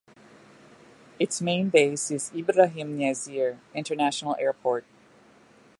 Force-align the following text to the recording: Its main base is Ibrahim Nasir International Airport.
Its 1.19 1.41
main 1.43 1.69
base 1.69 2.09
is 2.09 2.33
Ibrahim 2.33 2.97
Nasir 2.97 3.59
International 3.75 4.35
Airport. 4.39 4.83